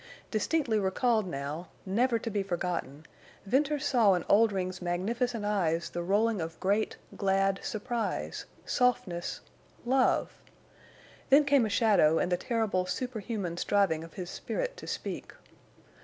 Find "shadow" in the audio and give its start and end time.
11.69-12.17